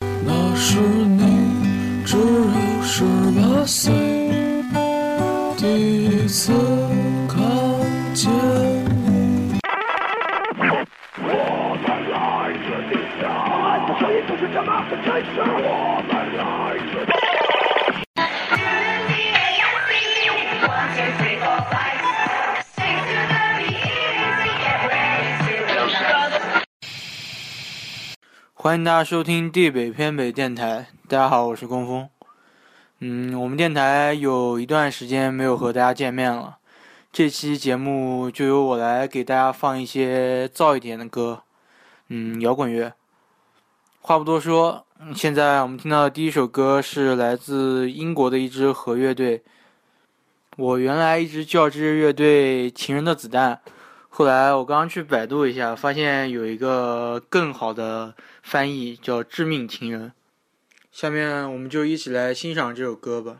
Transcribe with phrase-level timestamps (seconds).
[0.00, 1.22] 那时你
[2.04, 3.04] 只有十
[3.36, 3.92] 八岁，
[5.56, 6.52] 第一次
[28.68, 30.88] 欢迎大家收听地北偏北电台。
[31.08, 32.06] 大家好，我是工峰。
[32.98, 36.58] 嗯，我们电台有一段时间没有和大家见面了，
[37.10, 41.44] 这期节目就由我来给大家放一些燥一点的歌，
[42.08, 42.92] 嗯，摇滚乐。
[44.02, 49.42] 话不多说，现在我们听到的第一首歌是来自英国的一支核乐队。
[50.58, 53.62] 我原来一直叫这支乐队“情人的子弹”。
[54.18, 60.10] 后来我刚刚去百度一下，发现有一个更好的翻译叫“致命情人”。
[60.90, 63.36] 下面我们就一起来欣赏这首歌吧。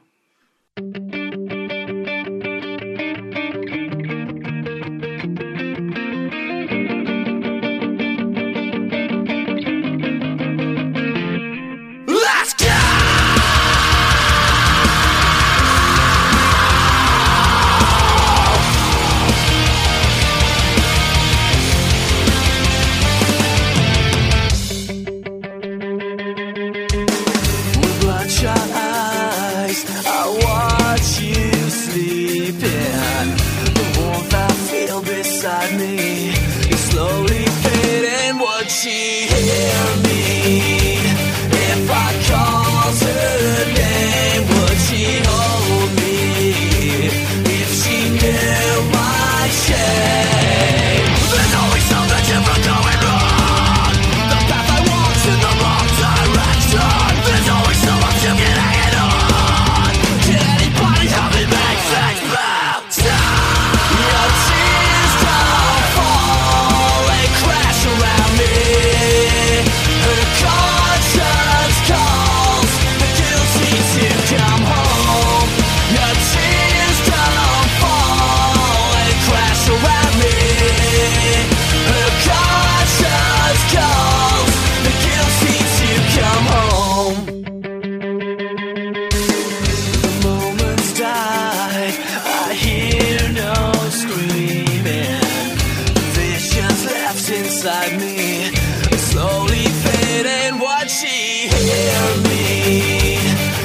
[97.78, 98.56] inside me.
[98.96, 103.16] Slowly fading, what she hear me?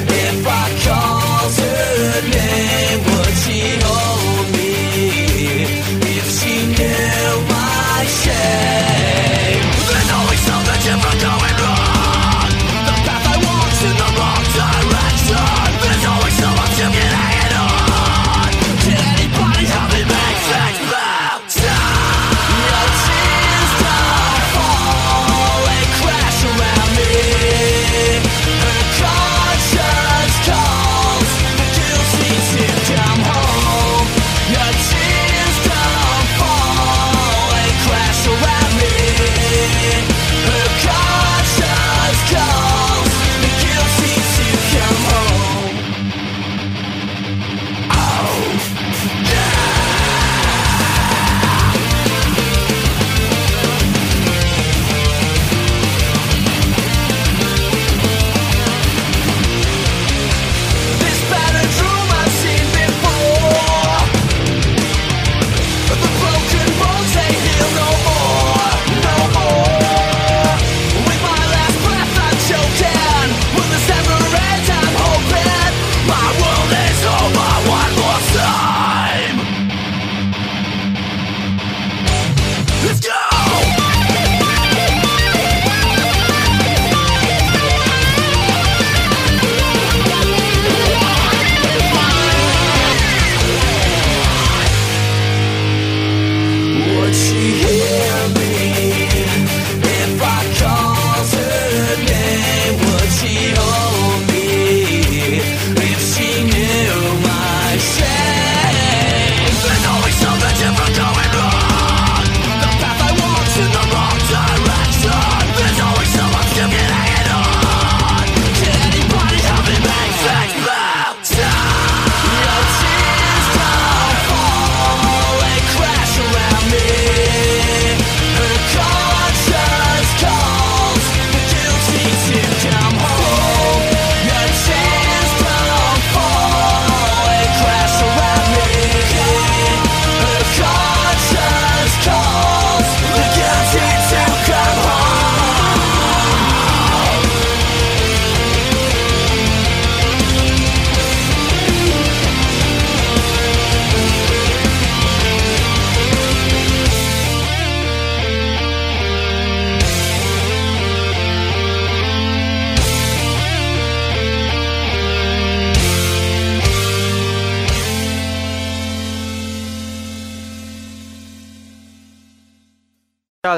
[0.06, 3.13] If I call her name.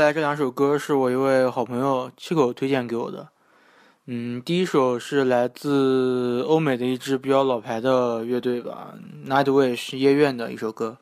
[0.07, 3.27] 在这两首歌是我一位好朋友七口推荐给我的。
[4.07, 8.95] 嗯，第一首是来自欧美的一支比较老牌的乐队吧
[9.27, 10.99] ，Nightwish 夜愿的一首歌。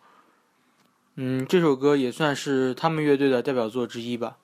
[1.16, 4.38] 嗯，这首歌也算是他们乐队的代表作之一吧。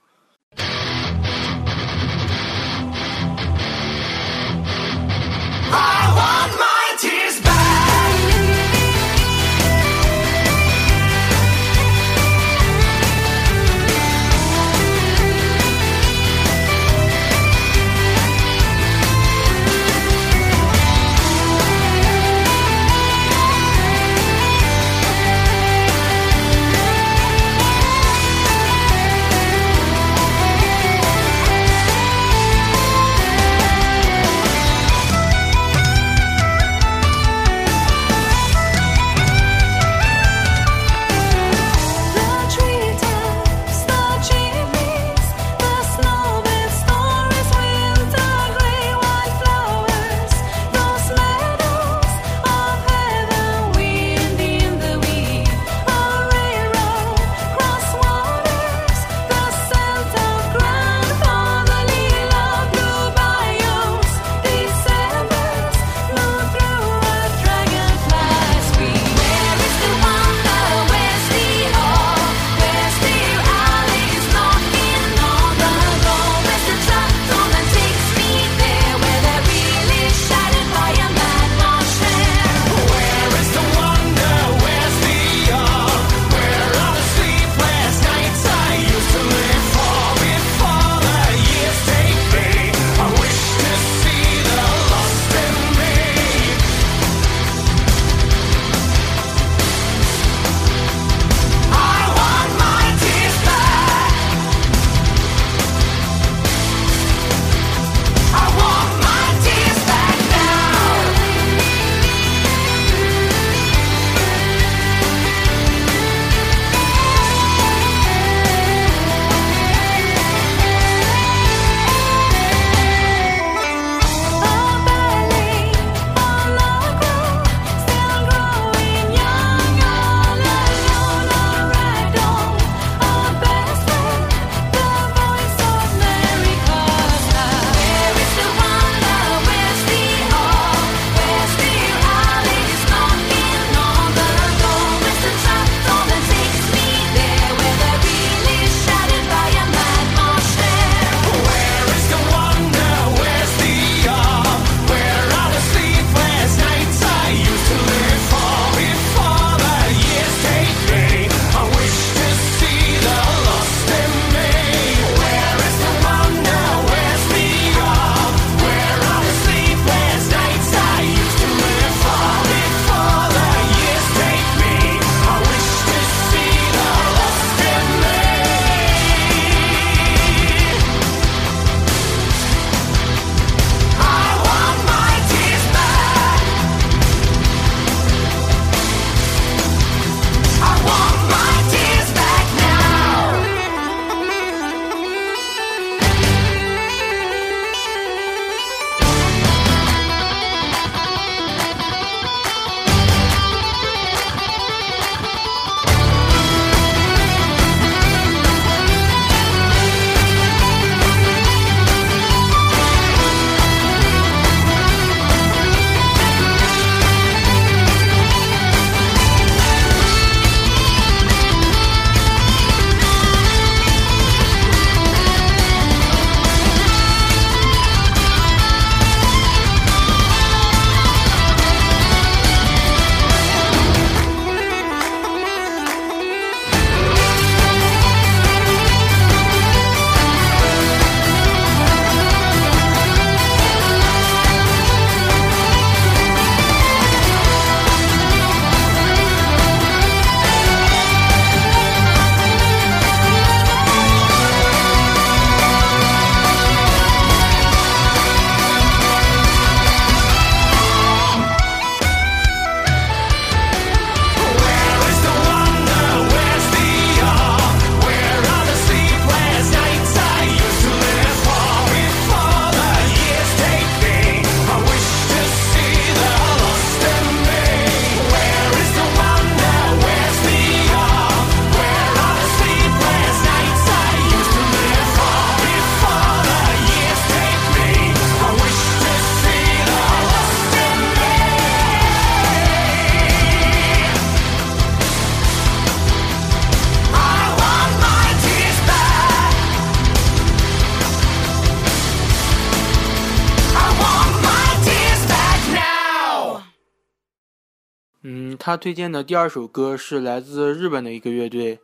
[308.71, 311.81] 他推荐的第二首歌是来自日本的一个乐队，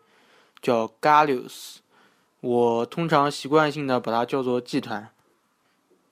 [0.63, 1.79] 叫 Galus，。
[2.41, 5.09] 我通常习惯性的把它叫做 G 团。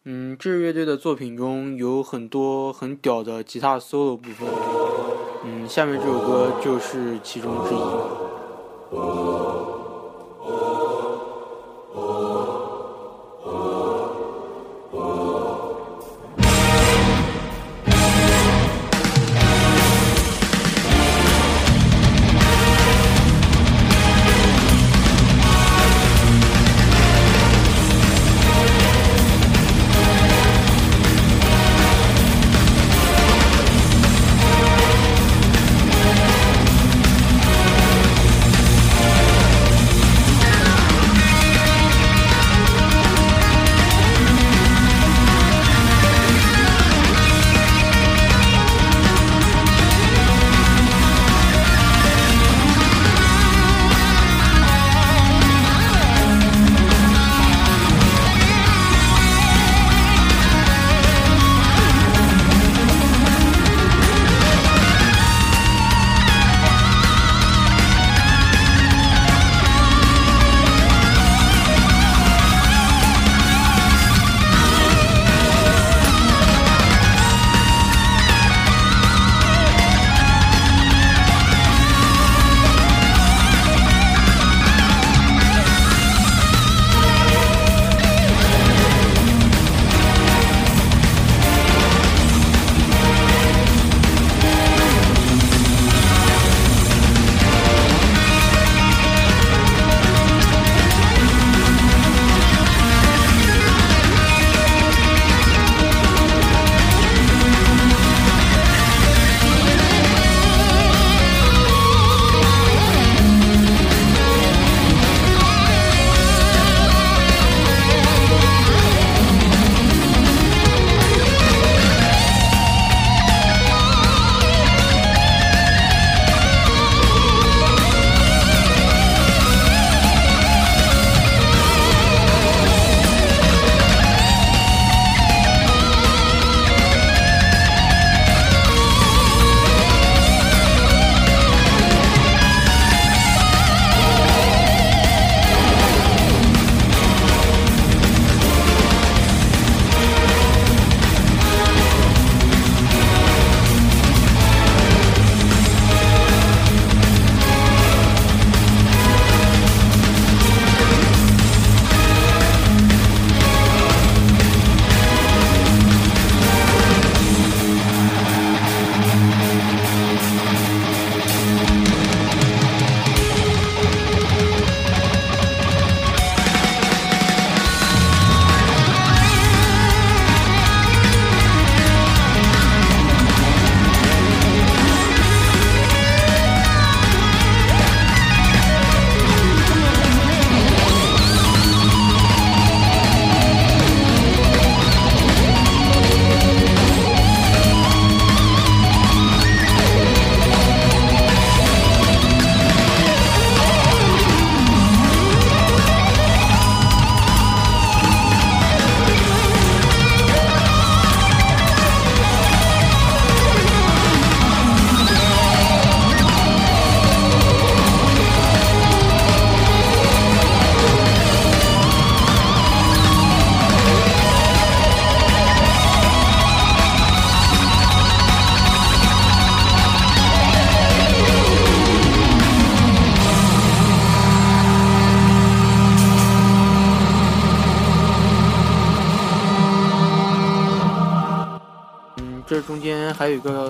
[0.02, 4.48] 嗯，这支乐队的作品中有很多很屌的吉他 solo 部分。
[5.44, 7.78] 嗯，下面这首歌就是其中之一。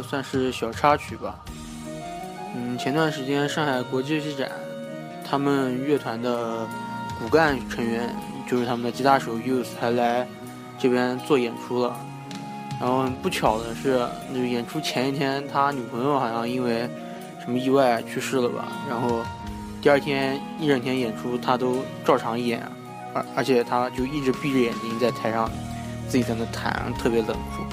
[0.04, 1.38] 算是小插曲吧。
[2.54, 4.48] 嗯，前段时间上海国际戏展，
[5.28, 6.66] 他们乐团的
[7.18, 8.14] 骨干成员，
[8.48, 10.26] 就是他们的吉他手 Use 还来
[10.78, 11.96] 这边做演出了。
[12.80, 16.88] 然后不巧的是，那演出前一天，他女朋友好像因为
[17.40, 18.66] 什么意外去世了吧。
[18.88, 19.22] 然后
[19.80, 22.62] 第二天一整天演出，他都照常演，
[23.14, 25.50] 而而且他就一直闭着眼睛在台上
[26.08, 27.64] 自己在那弹，特别冷酷。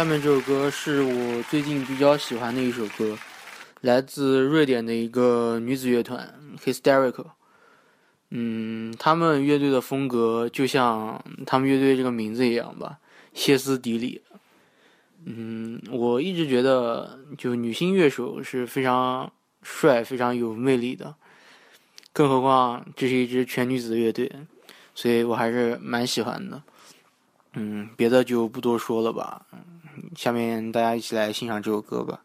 [0.00, 3.18] 下面这首歌是我最近比较喜欢的一首歌，
[3.82, 7.26] 来自瑞典的一个女子乐团 Hysterical。
[8.30, 12.98] 嗯，他们乐队的风格就像他们乐队这个名字一样吧，
[13.34, 14.22] 歇斯底里。
[15.26, 19.30] 嗯，我一直觉得就女性乐手是非常
[19.62, 21.14] 帅、非常有魅力的，
[22.14, 24.32] 更何况这是一支全女子乐队，
[24.94, 26.62] 所以我还是蛮喜欢的。
[27.54, 29.46] 嗯，别的就不多说了吧。
[30.16, 32.22] 下面大家一起来欣赏这首歌吧。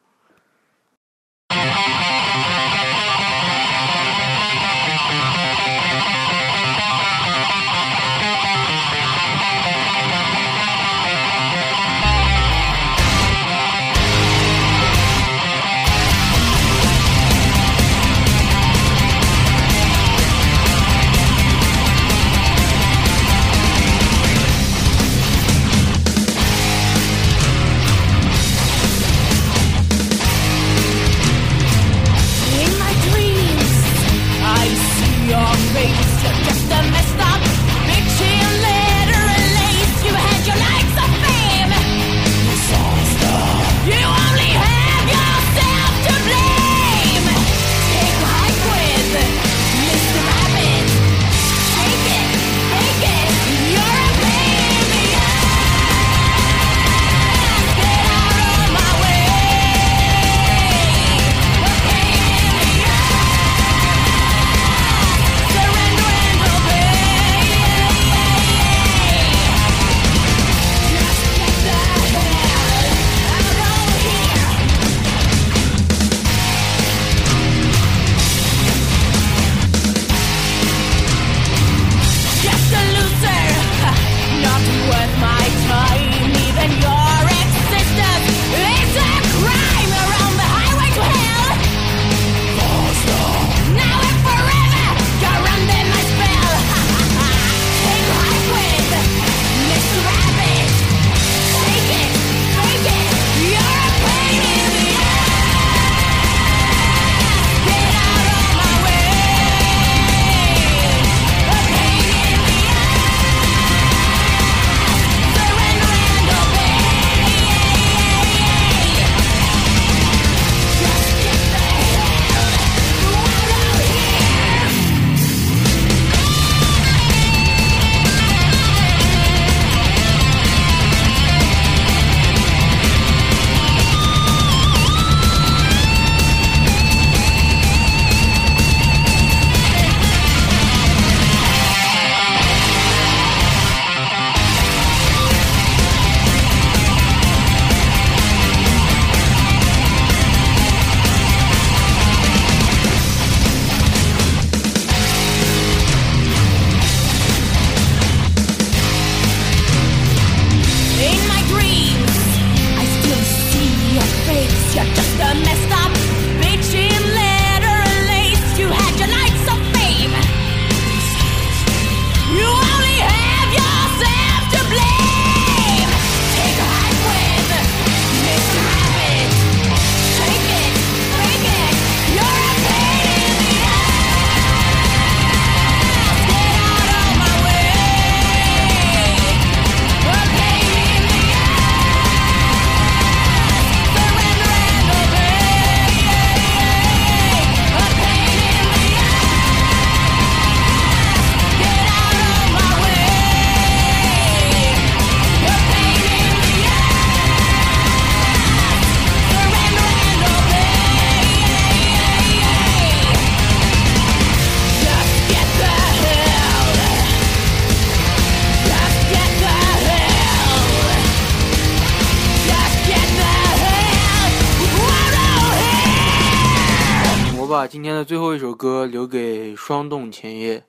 [228.05, 230.63] 最后一首歌留给霜冻前夜。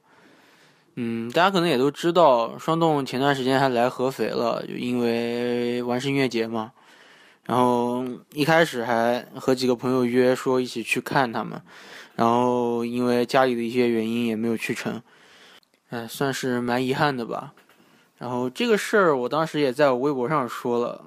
[0.95, 6.73] 嗯，大家可能也都知道，霜冻前段时间还来合肥了，就因为玩世音乐节嘛。
[7.45, 11.61] 然后一开始还和几个朋友约说一起去看他们，
[12.15, 15.03] 然后因为家里的一些原因也没有去成。
[15.91, 17.53] 哎，算是蛮遗憾的吧。
[18.17, 21.05] 然后这个事儿我当时也在我微博上说了，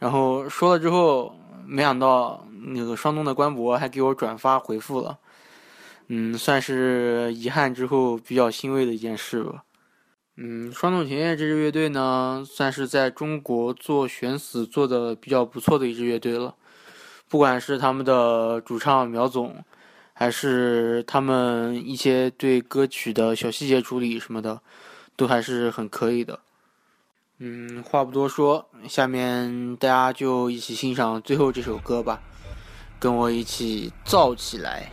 [0.00, 2.42] 然后说了之后，没想到。
[2.68, 5.16] 那个双东的官博还给我转发回复了，
[6.08, 9.64] 嗯，算是遗憾之后比较欣慰的一件事吧。
[10.36, 16.54] 嗯，双动前夜这支乐队呢，算是在中国做选死做的比较不错的一支乐队了。
[17.28, 19.64] 不管是他们的主唱苗总，
[20.12, 24.60] 还是他们一些对歌曲的小细节处理什么的，
[25.16, 26.38] 都还是很可以的。
[27.38, 32.20] 嗯，话不多说，下面大家就一起欣赏最后这首歌吧，
[33.00, 34.90] 跟我一起燥起来。